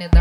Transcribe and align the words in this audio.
Is 0.00 0.12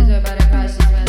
everybody 0.00 0.44
prices. 0.50 1.05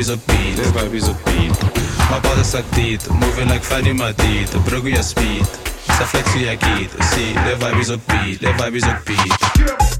Leva 0.00 0.14
a 0.14 0.16
beat, 0.16 0.58
her 0.58 0.72
baby's 0.72 1.08
a 1.08 1.14
beat. 1.26 1.52
My 2.10 2.18
body's 2.20 2.54
like 2.54 2.70
teeth, 2.70 3.10
moving 3.10 3.48
like 3.48 3.62
Fanny 3.62 3.92
Madid, 3.92 4.48
bro, 4.66 4.80
we 4.80 4.94
a 4.94 5.02
speed. 5.02 5.42
Essa 5.88 6.06
flex 6.06 6.34
é 6.36 6.52
aqui, 6.52 6.88
see, 7.02 7.34
the 7.34 7.56
vibe 7.58 7.80
is 7.80 7.90
upbeat, 7.90 8.38
the 8.40 8.46
vibe 8.54 8.76
is. 8.76 9.99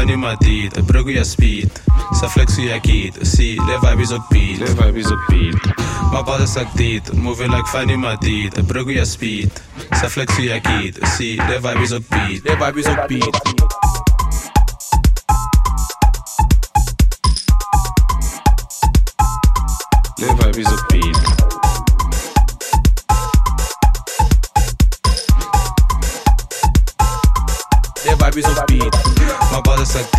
Panima 0.00 0.34
dit, 0.38 0.86
bruggen 0.86 1.24
speed. 1.24 1.82
Sa 2.16 2.28
flexie 2.28 2.70
ek 2.72 2.86
kit, 2.88 3.18
see, 3.20 3.56
the 3.68 3.76
vibe 3.82 4.00
is 4.00 4.12
upbeat 4.16 4.62
The 4.64 4.72
vibe 4.72 4.96
is 4.96 5.10
upbeat 5.12 5.60
My 6.08 6.22
body 6.24 6.48
ek 6.56 6.72
dit, 6.72 7.12
moving 7.12 7.52
like 7.52 7.68
Panima 7.68 8.16
dit 8.24 8.56
Bruggen 8.64 9.04
speed. 9.04 9.52
Sa 10.00 10.08
flexie 10.08 10.48
ek 10.56 10.64
kit, 10.64 11.04
see, 11.18 11.36
the 11.36 11.60
vibe 11.60 11.84
is 11.84 11.92
upbeat 11.92 12.40
The 12.48 12.56
vibe 12.56 12.80
is 12.80 12.88
upbeat 12.88 13.36
The 20.16 20.32
vibe 20.40 20.58
is 20.64 20.72
upbeat 20.72 21.49
vibe 28.30 28.38
is 28.38 28.46
on 28.46 28.54
speed. 28.68 28.92
My 29.52 29.60
body's 29.60 29.94
like 29.94 30.10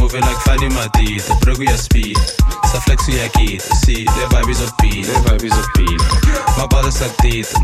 moving 0.00 0.20
like 0.20 0.38
Fanny 0.42 0.68
Madid. 0.68 1.22
Bring 1.40 1.62
your 1.62 1.76
speed, 1.76 2.16
so 2.16 2.78
flex 2.80 3.08
your 3.08 3.28
kid. 3.30 3.60
See, 3.60 4.04
the 4.04 4.26
vibe 4.30 4.48
is 4.50 4.60
on 4.62 4.70
beat. 4.80 5.06
The 5.06 5.12
vibe 5.26 5.44
is 5.44 5.52
on 5.52 5.64
beat. 5.76 6.00
My 6.58 6.66
body's 6.66 7.00
like 7.00 7.16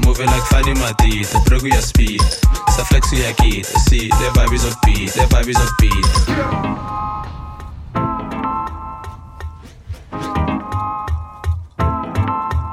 moving 0.05 0.27
like 0.27 0.45
Fanny 0.47 0.75
Madid. 0.75 1.27
Bring 1.47 1.73
your 1.73 1.83
speed, 1.83 2.21
so 2.21 2.85
flex 2.85 3.13
your 3.13 3.33
kid. 3.35 3.67
See, 3.67 4.09
the 4.09 4.31
vibe 4.35 4.53
is 4.53 4.65
on 4.65 4.75
beat. 4.85 5.11
The 5.11 5.23
vibe 5.31 5.49
is 5.49 5.57
on 5.57 5.69
beat. 5.81 6.93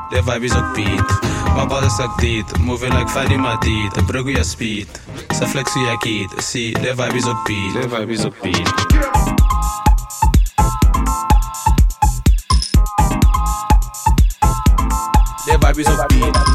The 0.10 0.24
vibe 0.24 0.46
is 0.46 0.56
ook 0.56 0.74
beat. 0.74 1.20
Maar 1.56 1.68
wat? 1.68 1.84
Moving 2.60 2.94
like 2.94 3.10
Fanny 3.10 3.36
Madid, 3.36 3.94
de 3.94 4.04
brug 4.04 4.26
je 4.26 4.44
speed. 4.44 5.02
flex 5.28 5.50
flexen 5.52 5.82
je 5.82 5.98
kid, 5.98 6.44
See 6.44 6.72
the 6.74 6.94
vibe 6.96 7.16
is 7.16 7.26
ook 7.26 7.44
beat. 7.44 7.74
De 7.74 7.90
vibe 7.90 8.12
is 8.12 8.26
beat. 8.42 8.74
The 15.46 15.58
vibe 15.60 15.80
is 15.80 15.88
upbeat. 15.88 16.49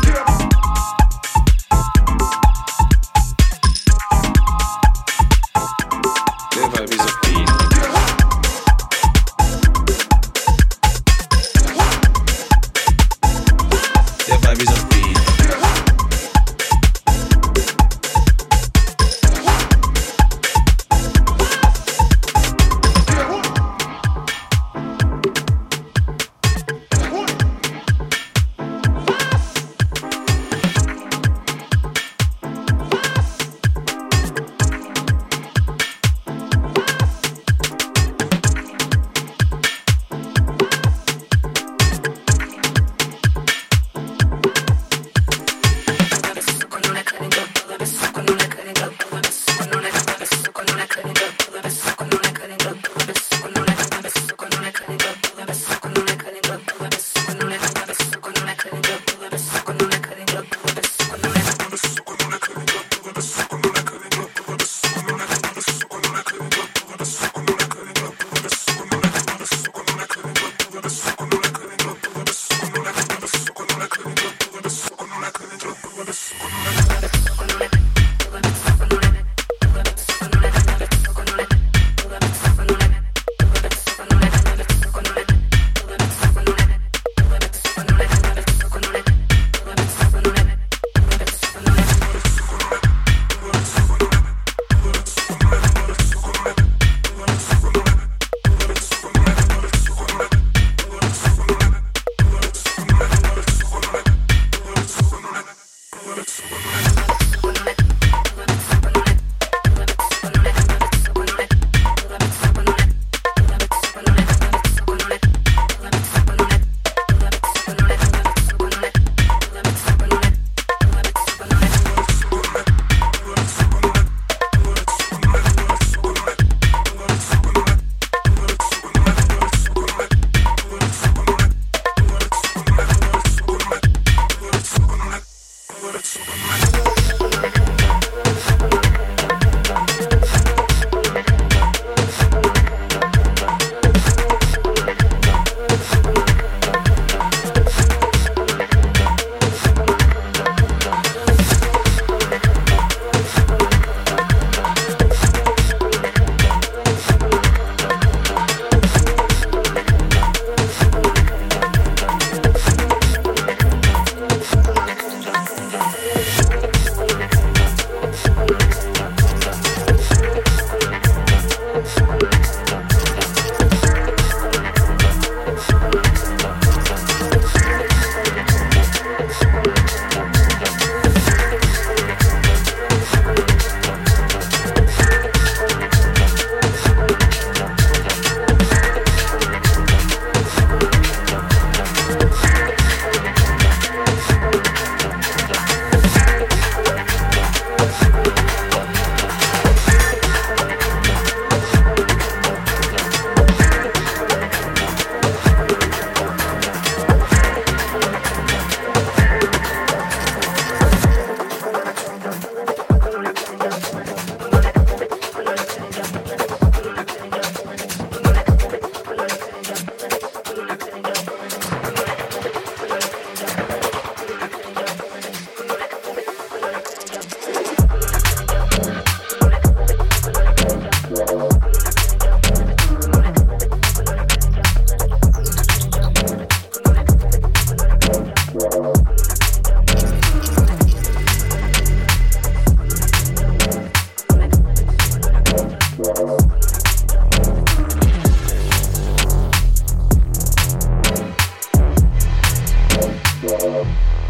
Welcome. 253.85 254.24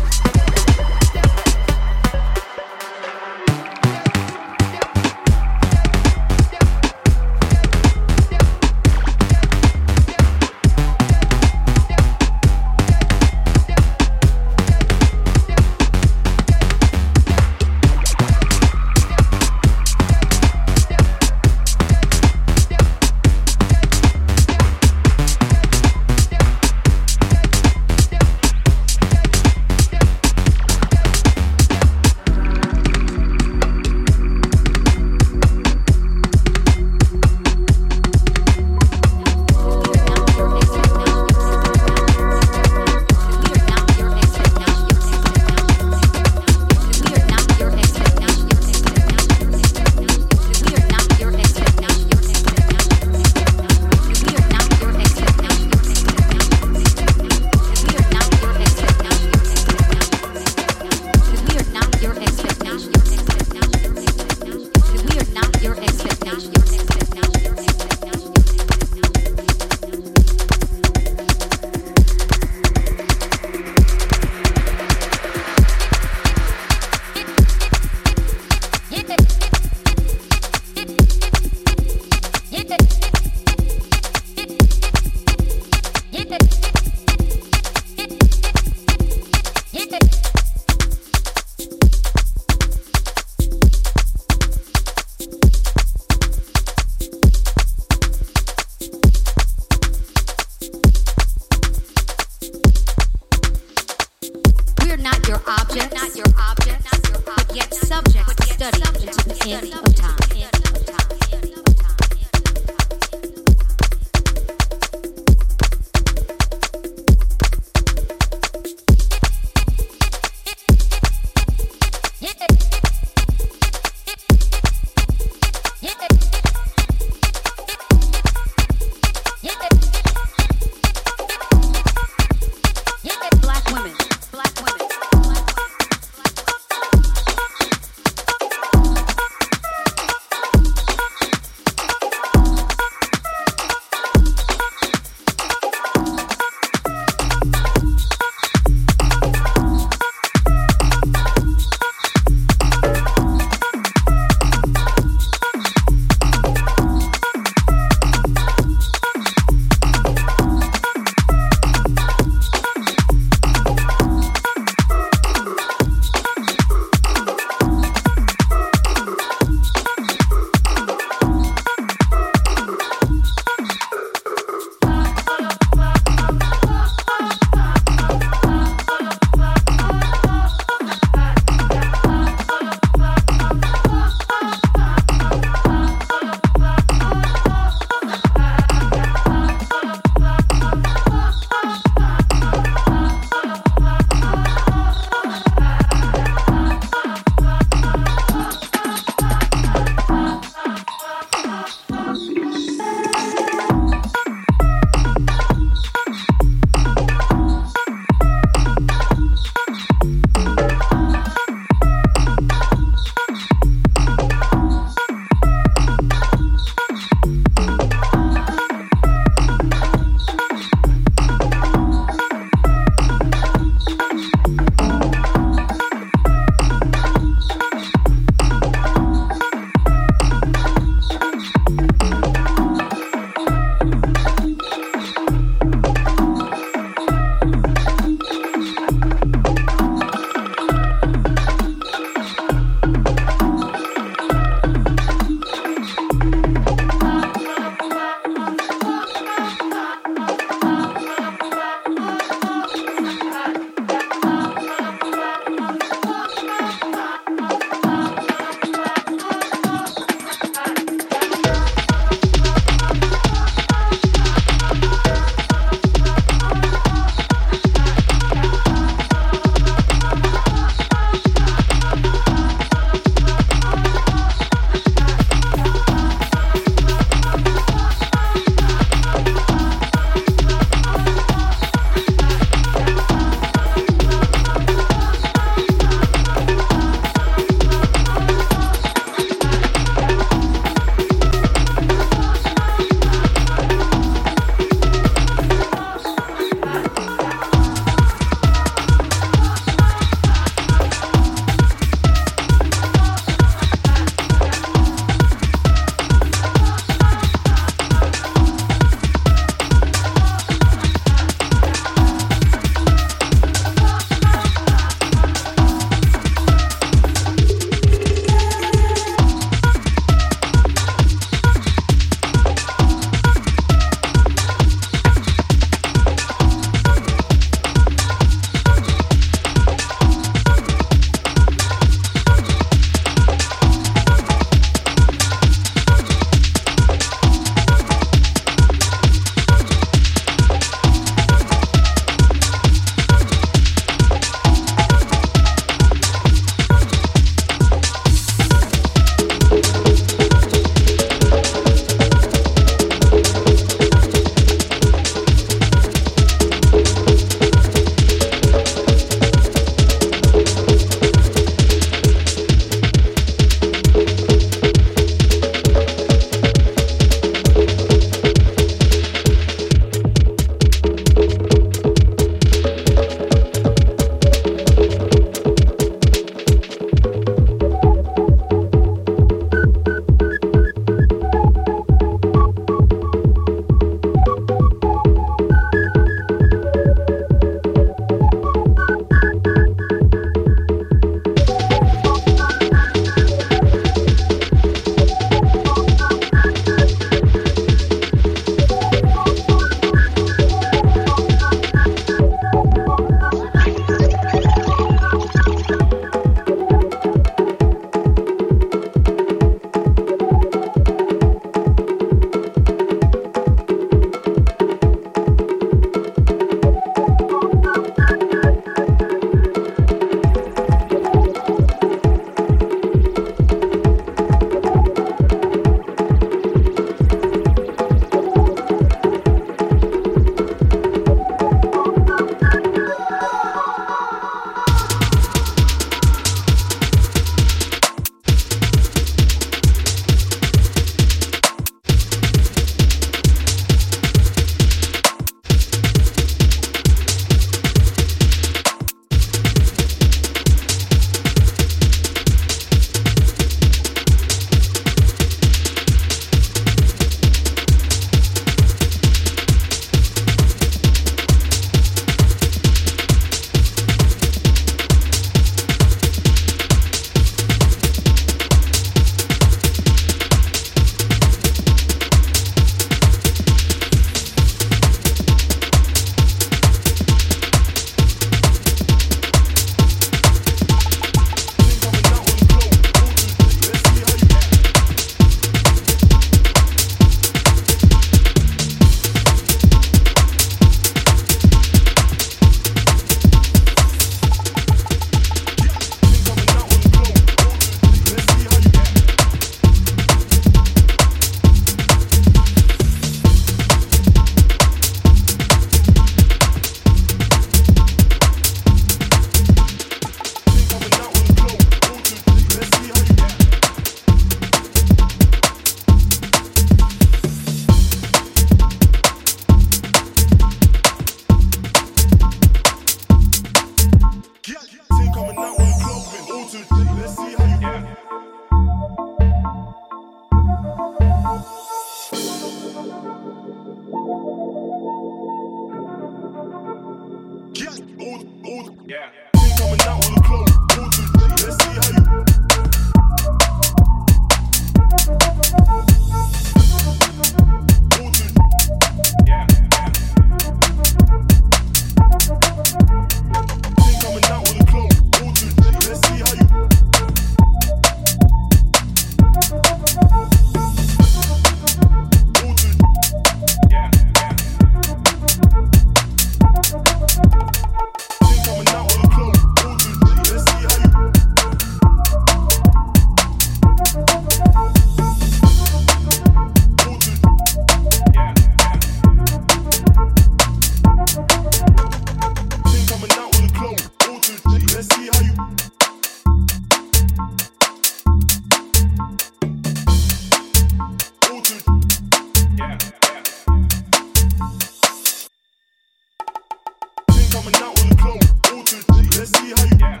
coming 597.41 597.55
out 597.63 597.81
on 597.81 597.89
the 597.89 597.95
G, 597.95 599.17
let's 599.17 599.31
see 599.31 599.53
how 599.55 599.95
you. 599.95 600.00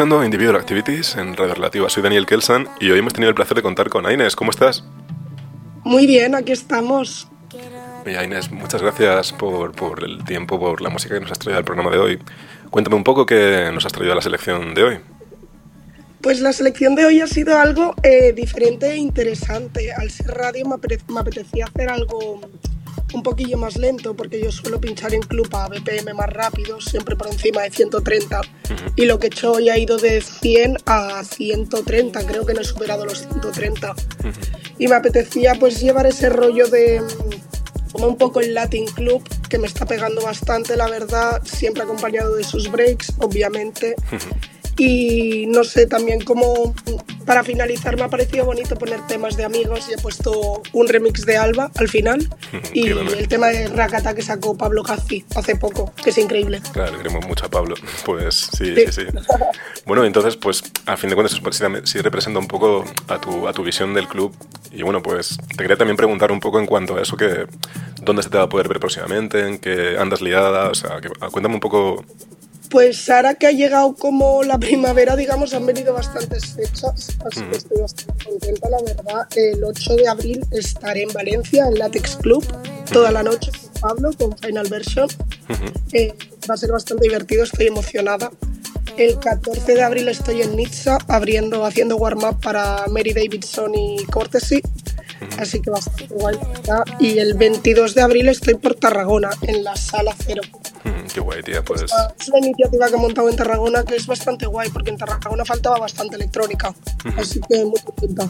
Escuchando 0.00 0.24
Individual 0.24 0.56
Activities 0.56 1.14
en 1.16 1.36
Radio 1.36 1.52
Relativa. 1.52 1.90
Soy 1.90 2.02
Daniel 2.02 2.24
Kelsan 2.24 2.66
y 2.80 2.90
hoy 2.90 3.00
hemos 3.00 3.12
tenido 3.12 3.28
el 3.28 3.34
placer 3.34 3.54
de 3.54 3.62
contar 3.62 3.90
con 3.90 4.06
Aines. 4.06 4.34
¿Cómo 4.34 4.50
estás? 4.50 4.82
Muy 5.84 6.06
bien, 6.06 6.34
aquí 6.34 6.52
estamos. 6.52 7.28
Mira, 8.06 8.24
Inés, 8.24 8.50
muchas 8.50 8.80
gracias 8.80 9.34
por, 9.34 9.72
por 9.72 10.02
el 10.02 10.24
tiempo, 10.24 10.58
por 10.58 10.80
la 10.80 10.88
música 10.88 11.16
que 11.16 11.20
nos 11.20 11.30
has 11.30 11.38
traído 11.38 11.58
al 11.58 11.66
programa 11.66 11.90
de 11.90 11.98
hoy. 11.98 12.18
Cuéntame 12.70 12.96
un 12.96 13.04
poco 13.04 13.26
qué 13.26 13.68
nos 13.74 13.84
has 13.84 13.92
traído 13.92 14.12
a 14.12 14.16
la 14.16 14.22
selección 14.22 14.74
de 14.74 14.82
hoy. 14.84 15.00
Pues 16.22 16.40
la 16.40 16.54
selección 16.54 16.94
de 16.94 17.04
hoy 17.04 17.20
ha 17.20 17.26
sido 17.26 17.58
algo 17.58 17.94
eh, 18.02 18.32
diferente 18.32 18.92
e 18.92 18.96
interesante. 18.96 19.92
Al 19.92 20.10
ser 20.10 20.28
radio 20.28 20.64
me, 20.66 20.76
apete- 20.76 21.02
me 21.12 21.20
apetecía 21.20 21.66
hacer 21.66 21.90
algo 21.90 22.40
un 23.12 23.22
poquillo 23.22 23.58
más 23.58 23.76
lento 23.76 24.14
porque 24.14 24.40
yo 24.40 24.50
suelo 24.52 24.80
pinchar 24.80 25.14
en 25.14 25.22
club 25.22 25.48
a 25.54 25.68
BPM 25.68 26.14
más 26.14 26.30
rápido, 26.30 26.80
siempre 26.80 27.16
por 27.16 27.28
encima 27.28 27.62
de 27.62 27.70
130. 27.70 28.40
Y 28.96 29.04
lo 29.06 29.18
que 29.18 29.26
he 29.26 29.30
hecho 29.30 29.52
hoy 29.52 29.68
ha 29.68 29.78
ido 29.78 29.96
de 29.96 30.20
100 30.20 30.78
a 30.86 31.22
130, 31.24 32.26
creo 32.26 32.46
que 32.46 32.54
no 32.54 32.60
he 32.60 32.64
superado 32.64 33.04
los 33.04 33.20
130. 33.20 33.94
Y 34.78 34.88
me 34.88 34.94
apetecía 34.94 35.54
pues 35.58 35.80
llevar 35.80 36.06
ese 36.06 36.28
rollo 36.28 36.66
de 36.68 37.00
mm, 37.00 37.92
como 37.92 38.06
un 38.06 38.16
poco 38.16 38.40
el 38.40 38.54
Latin 38.54 38.86
Club 38.86 39.22
que 39.48 39.58
me 39.58 39.66
está 39.66 39.84
pegando 39.86 40.22
bastante, 40.22 40.76
la 40.76 40.88
verdad, 40.88 41.42
siempre 41.44 41.82
acompañado 41.82 42.36
de 42.36 42.44
sus 42.44 42.70
breaks, 42.70 43.12
obviamente. 43.18 43.96
Y 44.82 45.44
no 45.46 45.62
sé, 45.62 45.86
también 45.86 46.22
como 46.22 46.74
para 47.26 47.44
finalizar 47.44 47.96
me 47.96 48.02
ha 48.04 48.08
parecido 48.08 48.46
bonito 48.46 48.76
poner 48.76 49.06
temas 49.06 49.36
de 49.36 49.44
amigos 49.44 49.86
y 49.90 49.92
he 49.92 49.98
puesto 49.98 50.62
un 50.72 50.88
remix 50.88 51.26
de 51.26 51.36
Alba 51.36 51.70
al 51.76 51.88
final 51.88 52.26
y 52.72 52.88
el 52.88 53.28
tema 53.28 53.48
de 53.48 53.68
Rakata 53.68 54.14
que 54.14 54.22
sacó 54.22 54.56
Pablo 54.56 54.82
Cazzi 54.82 55.22
hace 55.36 55.54
poco, 55.56 55.92
que 56.02 56.10
es 56.10 56.18
increíble. 56.18 56.62
Claro, 56.72 56.92
le 56.92 56.98
queremos 56.98 57.26
mucho 57.26 57.44
a 57.44 57.50
Pablo. 57.50 57.74
Pues 58.06 58.48
sí, 58.56 58.74
Sí. 58.74 58.84
sí, 58.90 59.02
sí. 59.02 59.18
Bueno, 59.84 60.04
entonces, 60.04 60.36
pues 60.36 60.62
a 60.86 60.96
fin 60.96 61.10
de 61.10 61.16
cuentas, 61.16 61.38
pues, 61.40 61.62
sí 61.84 61.98
representa 62.00 62.38
un 62.38 62.48
poco 62.48 62.84
a 63.08 63.20
tu, 63.20 63.46
a 63.46 63.52
tu 63.52 63.62
visión 63.62 63.92
del 63.92 64.08
club. 64.08 64.34
Y 64.72 64.82
bueno, 64.82 65.02
pues 65.02 65.36
te 65.48 65.56
quería 65.58 65.76
también 65.76 65.96
preguntar 65.96 66.32
un 66.32 66.40
poco 66.40 66.58
en 66.58 66.66
cuanto 66.66 66.96
a 66.96 67.02
eso, 67.02 67.16
que 67.16 67.46
dónde 68.00 68.22
se 68.22 68.30
te 68.30 68.38
va 68.38 68.44
a 68.44 68.48
poder 68.48 68.68
ver 68.68 68.80
próximamente, 68.80 69.46
en 69.46 69.58
qué 69.58 69.96
andas 69.98 70.22
liada, 70.22 70.70
o 70.70 70.74
sea, 70.74 71.00
que, 71.00 71.08
cuéntame 71.30 71.54
un 71.54 71.60
poco. 71.60 72.04
Pues 72.70 73.10
ahora 73.10 73.34
que 73.34 73.48
ha 73.48 73.50
llegado 73.50 73.94
como 73.96 74.44
la 74.44 74.56
primavera, 74.58 75.16
digamos, 75.16 75.52
han 75.54 75.66
venido 75.66 75.92
bastantes 75.92 76.54
fechas, 76.54 77.16
así 77.26 77.42
que 77.50 77.56
estoy 77.56 77.80
bastante 77.80 78.24
contenta, 78.24 78.70
la 78.70 78.82
verdad. 78.82 79.28
El 79.34 79.64
8 79.64 79.96
de 79.96 80.08
abril 80.08 80.46
estaré 80.52 81.02
en 81.02 81.12
Valencia, 81.12 81.66
en 81.66 81.78
Latex 81.78 82.16
Club, 82.16 82.44
toda 82.92 83.10
la 83.10 83.24
noche 83.24 83.50
con 83.50 83.80
Pablo, 83.80 84.10
con 84.16 84.38
Final 84.38 84.68
Version. 84.68 85.08
Eh, 85.92 86.14
va 86.48 86.54
a 86.54 86.56
ser 86.56 86.70
bastante 86.70 87.02
divertido, 87.02 87.42
estoy 87.42 87.66
emocionada. 87.66 88.30
El 88.96 89.18
14 89.18 89.74
de 89.74 89.82
abril 89.82 90.08
estoy 90.08 90.42
en 90.42 90.54
Nizza, 90.54 90.98
abriendo, 91.08 91.64
haciendo 91.64 91.96
warm-up 91.96 92.40
para 92.40 92.84
Mary 92.88 93.12
Davidson 93.12 93.74
y 93.74 94.04
Courtesy. 94.04 94.62
Así 95.38 95.60
que 95.60 95.70
bastante 95.70 96.06
guay. 96.06 96.36
¿verdad? 96.36 96.84
Y 97.00 97.18
el 97.18 97.34
22 97.34 97.94
de 97.94 98.02
abril 98.02 98.28
estoy 98.28 98.54
por 98.54 98.76
Tarragona, 98.76 99.30
en 99.42 99.64
la 99.64 99.74
Sala 99.76 100.14
Cero. 100.24 100.42
Qué 101.20 101.24
guay, 101.24 101.42
tía, 101.42 101.62
pues. 101.62 101.82
Es 101.82 102.28
una 102.28 102.38
iniciativa 102.38 102.88
que 102.88 102.94
he 102.94 102.98
montado 102.98 103.28
en 103.28 103.36
Tarragona 103.36 103.84
que 103.84 103.94
es 103.94 104.06
bastante 104.06 104.46
guay, 104.46 104.70
porque 104.70 104.88
en 104.88 104.96
Tarragona 104.96 105.44
faltaba 105.44 105.78
bastante 105.78 106.16
electrónica. 106.16 106.72
Así 107.18 107.42
que 107.46 107.62
muy 107.62 107.78
contenta. 107.84 108.26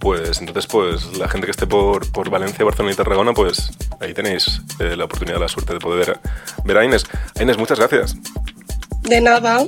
Pues 0.00 0.38
entonces, 0.40 0.66
pues 0.66 1.16
la 1.16 1.30
gente 1.30 1.46
que 1.46 1.52
esté 1.52 1.66
por, 1.66 2.12
por 2.12 2.28
Valencia, 2.28 2.62
Barcelona 2.62 2.92
y 2.92 2.96
Tarragona, 2.96 3.32
pues 3.32 3.70
ahí 4.00 4.12
tenéis 4.12 4.60
eh, 4.80 4.96
la 4.96 5.06
oportunidad, 5.06 5.40
la 5.40 5.48
suerte 5.48 5.72
de 5.72 5.78
poder 5.78 6.06
ver, 6.06 6.20
ver 6.62 6.76
a 6.76 6.84
Inés. 6.84 7.06
A 7.38 7.42
Inés, 7.42 7.56
muchas 7.56 7.78
gracias. 7.78 8.14
De 9.00 9.18
nada, 9.22 9.62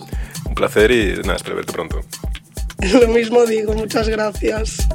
Un 0.45 0.55
placer 0.55 0.91
y 0.91 1.23
nada, 1.23 1.37
espero 1.37 1.57
verte 1.57 1.73
pronto. 1.73 2.03
lo 3.01 3.09
mismo 3.09 3.47
digo, 3.47 3.73
muchas 3.73 4.11
gracias. 4.11 4.87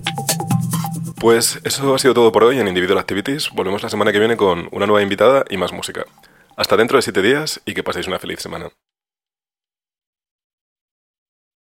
Pues 1.20 1.60
eso 1.64 1.96
ha 1.96 1.98
sido 1.98 2.14
todo 2.14 2.32
por 2.32 2.44
hoy 2.44 2.60
en 2.60 2.68
Individual 2.68 3.00
Activities. 3.00 3.50
Volvemos 3.50 3.82
la 3.82 3.90
semana 3.90 4.12
que 4.12 4.20
viene 4.20 4.38
con 4.38 4.70
una 4.72 4.86
nueva 4.86 5.02
invitada 5.02 5.44
y 5.50 5.58
más 5.58 5.74
música. 5.74 6.06
Hasta 6.56 6.78
dentro 6.78 6.98
de 6.98 7.02
siete 7.02 7.22
días 7.22 7.62
y 7.66 7.74
que 7.74 7.84
paséis 7.84 8.08
una 8.08 8.20
feliz 8.20 8.40
semana. 8.40 8.70